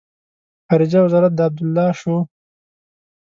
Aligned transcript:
خارجه 0.67 0.99
وزارت 1.05 1.31
د 1.35 1.39
عبدالله 1.47 1.89
شو. 1.99 2.17